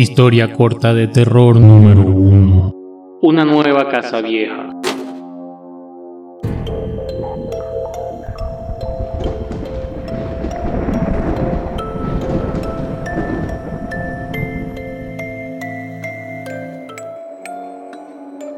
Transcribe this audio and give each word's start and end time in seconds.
Historia 0.00 0.52
corta 0.52 0.94
de 0.94 1.08
terror 1.08 1.56
número 1.56 2.02
1. 2.02 2.72
Una 3.20 3.44
nueva 3.44 3.88
casa 3.88 4.20
vieja. 4.20 4.70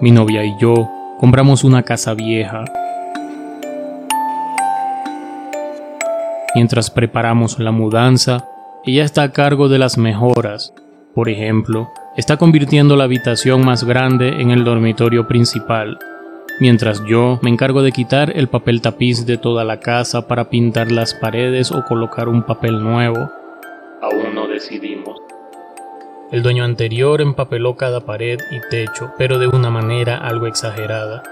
Mi 0.00 0.10
novia 0.10 0.44
y 0.44 0.56
yo 0.58 0.90
compramos 1.20 1.62
una 1.62 1.84
casa 1.84 2.14
vieja. 2.14 2.64
Mientras 6.56 6.90
preparamos 6.90 7.60
la 7.60 7.70
mudanza, 7.70 8.44
ella 8.84 9.04
está 9.04 9.22
a 9.22 9.30
cargo 9.30 9.68
de 9.68 9.78
las 9.78 9.98
mejoras. 9.98 10.74
Por 11.14 11.28
ejemplo, 11.28 11.90
está 12.16 12.36
convirtiendo 12.36 12.96
la 12.96 13.04
habitación 13.04 13.64
más 13.64 13.84
grande 13.84 14.40
en 14.40 14.50
el 14.50 14.64
dormitorio 14.64 15.26
principal, 15.26 15.98
mientras 16.60 17.02
yo 17.06 17.38
me 17.42 17.50
encargo 17.50 17.82
de 17.82 17.92
quitar 17.92 18.36
el 18.36 18.48
papel 18.48 18.80
tapiz 18.82 19.26
de 19.26 19.38
toda 19.38 19.64
la 19.64 19.80
casa 19.80 20.28
para 20.28 20.50
pintar 20.50 20.92
las 20.92 21.14
paredes 21.14 21.72
o 21.72 21.84
colocar 21.84 22.28
un 22.28 22.42
papel 22.42 22.82
nuevo. 22.82 23.30
Aún 24.02 24.34
no 24.34 24.46
decidimos. 24.46 25.18
El 26.30 26.42
dueño 26.42 26.64
anterior 26.64 27.22
empapeló 27.22 27.76
cada 27.76 28.00
pared 28.00 28.38
y 28.50 28.60
techo, 28.68 29.12
pero 29.16 29.38
de 29.38 29.48
una 29.48 29.70
manera 29.70 30.18
algo 30.18 30.46
exagerada. 30.46 31.22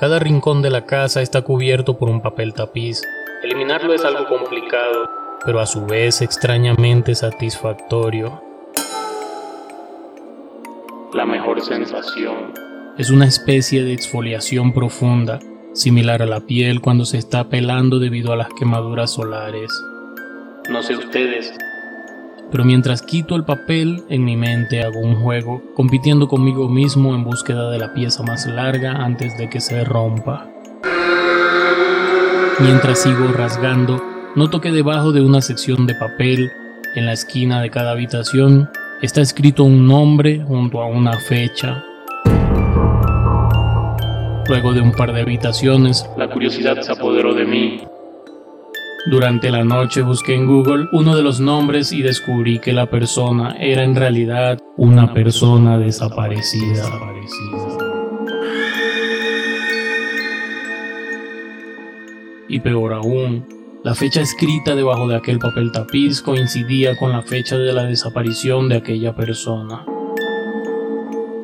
Cada 0.00 0.18
rincón 0.18 0.62
de 0.62 0.70
la 0.70 0.84
casa 0.84 1.22
está 1.22 1.42
cubierto 1.42 1.96
por 1.96 2.08
un 2.08 2.22
papel 2.22 2.54
tapiz. 2.54 3.02
Eliminarlo 3.42 3.94
es 3.94 4.04
algo 4.04 4.26
complicado, 4.26 5.08
pero 5.44 5.60
a 5.60 5.66
su 5.66 5.86
vez 5.86 6.22
extrañamente 6.22 7.14
satisfactorio. 7.14 8.42
La 11.12 11.26
mejor 11.26 11.60
sensación 11.60 12.52
es 12.98 13.10
una 13.10 13.26
especie 13.26 13.82
de 13.82 13.92
exfoliación 13.92 14.72
profunda, 14.72 15.40
similar 15.72 16.22
a 16.22 16.26
la 16.26 16.40
piel 16.40 16.80
cuando 16.80 17.04
se 17.04 17.18
está 17.18 17.48
pelando 17.48 17.98
debido 17.98 18.32
a 18.32 18.36
las 18.36 18.48
quemaduras 18.58 19.12
solares. 19.12 19.70
No 20.68 20.82
sé 20.82 20.96
ustedes, 20.96 21.52
pero 22.50 22.64
mientras 22.64 23.02
quito 23.02 23.36
el 23.36 23.44
papel, 23.44 24.02
en 24.08 24.24
mi 24.24 24.36
mente 24.36 24.82
hago 24.82 24.98
un 25.00 25.14
juego, 25.14 25.62
compitiendo 25.74 26.26
conmigo 26.26 26.68
mismo 26.68 27.14
en 27.14 27.24
búsqueda 27.24 27.70
de 27.70 27.78
la 27.78 27.94
pieza 27.94 28.22
más 28.22 28.46
larga 28.46 28.92
antes 28.92 29.38
de 29.38 29.48
que 29.48 29.60
se 29.60 29.84
rompa. 29.84 30.48
Mientras 32.58 33.02
sigo 33.02 33.28
rasgando, 33.32 34.02
noto 34.36 34.60
que 34.60 34.70
debajo 34.70 35.12
de 35.12 35.20
una 35.20 35.40
sección 35.40 35.86
de 35.86 35.94
papel, 35.94 36.50
en 36.96 37.06
la 37.06 37.12
esquina 37.12 37.60
de 37.60 37.70
cada 37.70 37.92
habitación, 37.92 38.68
está 39.02 39.20
escrito 39.20 39.64
un 39.64 39.86
nombre 39.86 40.42
junto 40.46 40.80
a 40.80 40.86
una 40.86 41.18
fecha. 41.20 41.84
Luego 44.48 44.72
de 44.72 44.80
un 44.80 44.92
par 44.92 45.12
de 45.12 45.20
habitaciones, 45.20 46.08
la 46.16 46.28
curiosidad 46.28 46.80
se 46.80 46.92
apoderó 46.92 47.34
de 47.34 47.44
mí 47.44 47.80
durante 49.06 49.50
la 49.50 49.64
noche 49.64 50.02
busqué 50.02 50.34
en 50.34 50.46
Google 50.46 50.88
uno 50.92 51.16
de 51.16 51.22
los 51.22 51.40
nombres 51.40 51.90
y 51.90 52.02
descubrí 52.02 52.58
que 52.58 52.74
la 52.74 52.90
persona 52.90 53.56
era 53.58 53.82
en 53.82 53.96
realidad 53.96 54.58
una 54.76 55.14
persona 55.14 55.78
desaparecida. 55.78 56.84
Y 62.46 62.60
peor 62.60 62.92
aún, 62.92 63.46
la 63.82 63.94
fecha 63.94 64.20
escrita 64.20 64.74
debajo 64.74 65.08
de 65.08 65.16
aquel 65.16 65.38
papel 65.38 65.72
tapiz 65.72 66.20
coincidía 66.20 66.98
con 66.98 67.12
la 67.12 67.22
fecha 67.22 67.56
de 67.56 67.72
la 67.72 67.84
desaparición 67.84 68.68
de 68.68 68.76
aquella 68.76 69.14
persona. 69.14 69.86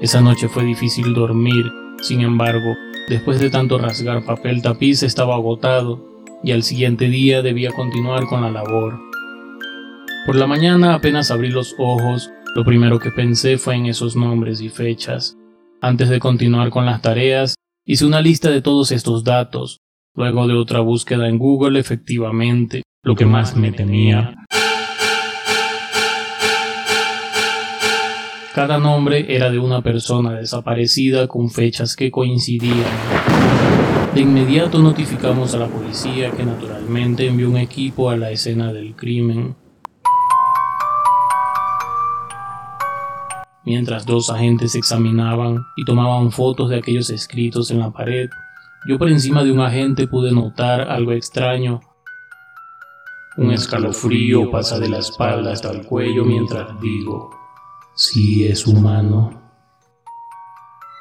Esa 0.00 0.20
noche 0.20 0.48
fue 0.48 0.64
difícil 0.64 1.14
dormir, 1.14 1.64
sin 2.02 2.20
embargo, 2.20 2.76
después 3.08 3.40
de 3.40 3.48
tanto 3.48 3.78
rasgar 3.78 4.26
papel 4.26 4.60
tapiz 4.60 5.02
estaba 5.02 5.36
agotado 5.36 6.04
y 6.44 6.52
al 6.52 6.62
siguiente 6.62 7.08
día 7.08 7.40
debía 7.40 7.72
continuar 7.72 8.26
con 8.26 8.42
la 8.42 8.50
labor. 8.50 8.98
Por 10.26 10.36
la 10.36 10.46
mañana 10.46 10.94
apenas 10.94 11.30
abrí 11.30 11.48
los 11.48 11.74
ojos, 11.78 12.30
lo 12.54 12.62
primero 12.62 12.98
que 12.98 13.10
pensé 13.10 13.56
fue 13.56 13.76
en 13.76 13.86
esos 13.86 14.16
nombres 14.16 14.60
y 14.60 14.68
fechas. 14.68 15.38
Antes 15.80 16.10
de 16.10 16.20
continuar 16.20 16.68
con 16.68 16.84
las 16.84 17.00
tareas, 17.00 17.54
hice 17.86 18.04
una 18.04 18.20
lista 18.20 18.50
de 18.50 18.60
todos 18.60 18.92
estos 18.92 19.24
datos. 19.24 19.80
Luego 20.18 20.48
de 20.48 20.54
otra 20.54 20.80
búsqueda 20.80 21.28
en 21.28 21.38
Google, 21.38 21.78
efectivamente, 21.78 22.82
lo 23.04 23.14
que 23.14 23.24
más 23.24 23.56
me 23.56 23.70
temía. 23.70 24.34
Cada 28.52 28.78
nombre 28.78 29.32
era 29.32 29.48
de 29.48 29.60
una 29.60 29.80
persona 29.80 30.32
desaparecida 30.32 31.28
con 31.28 31.50
fechas 31.50 31.94
que 31.94 32.10
coincidían. 32.10 32.90
De 34.12 34.22
inmediato 34.22 34.80
notificamos 34.80 35.54
a 35.54 35.58
la 35.58 35.68
policía 35.68 36.32
que 36.32 36.44
naturalmente 36.44 37.28
envió 37.28 37.48
un 37.48 37.58
equipo 37.58 38.10
a 38.10 38.16
la 38.16 38.32
escena 38.32 38.72
del 38.72 38.96
crimen. 38.96 39.54
Mientras 43.64 44.04
dos 44.04 44.30
agentes 44.30 44.74
examinaban 44.74 45.58
y 45.76 45.84
tomaban 45.84 46.32
fotos 46.32 46.70
de 46.70 46.78
aquellos 46.78 47.08
escritos 47.10 47.70
en 47.70 47.78
la 47.78 47.92
pared, 47.92 48.28
yo 48.86 48.98
por 48.98 49.08
encima 49.08 49.42
de 49.42 49.52
un 49.52 49.60
agente 49.60 50.06
pude 50.06 50.30
notar 50.32 50.82
algo 50.82 51.12
extraño. 51.12 51.80
Un 53.36 53.52
escalofrío 53.52 54.50
pasa 54.50 54.78
de 54.78 54.88
la 54.88 54.98
espalda 54.98 55.52
hasta 55.52 55.70
el 55.70 55.86
cuello 55.86 56.24
mientras 56.24 56.80
digo, 56.80 57.30
si 57.94 58.46
es 58.46 58.66
humano. 58.66 59.42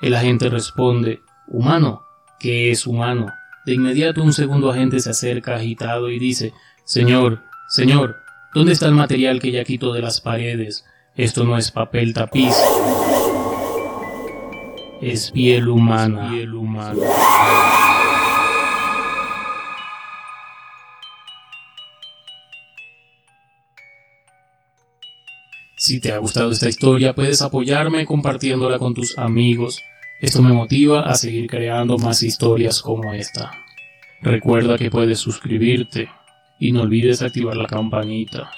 El 0.00 0.14
agente 0.14 0.48
responde, 0.48 1.22
humano, 1.46 2.02
que 2.38 2.70
es 2.70 2.86
humano. 2.86 3.32
De 3.64 3.74
inmediato 3.74 4.22
un 4.22 4.32
segundo 4.32 4.70
agente 4.70 5.00
se 5.00 5.10
acerca 5.10 5.56
agitado 5.56 6.10
y 6.10 6.18
dice, 6.18 6.52
Señor, 6.84 7.42
señor, 7.68 8.16
¿dónde 8.52 8.72
está 8.72 8.86
el 8.86 8.94
material 8.94 9.40
que 9.40 9.50
ya 9.50 9.64
quito 9.64 9.92
de 9.92 10.02
las 10.02 10.20
paredes? 10.20 10.84
Esto 11.16 11.44
no 11.44 11.56
es 11.56 11.70
papel 11.70 12.12
tapiz. 12.12 12.54
Es 15.04 15.30
piel 15.30 15.68
humana. 15.68 16.32
Si 25.76 26.00
te 26.00 26.12
ha 26.12 26.18
gustado 26.18 26.50
esta 26.50 26.68
historia, 26.68 27.14
puedes 27.14 27.42
apoyarme 27.42 28.06
compartiéndola 28.06 28.78
con 28.78 28.94
tus 28.94 29.18
amigos 29.18 29.82
esto 30.24 30.40
me 30.40 30.54
motiva 30.54 31.02
a 31.02 31.16
seguir 31.16 31.48
creando 31.48 31.98
más 31.98 32.22
historias 32.22 32.80
como 32.80 33.12
esta. 33.12 33.50
Recuerda 34.22 34.78
que 34.78 34.90
puedes 34.90 35.18
suscribirte 35.18 36.08
y 36.58 36.72
no 36.72 36.80
olvides 36.80 37.20
activar 37.20 37.56
la 37.56 37.66
campanita. 37.66 38.50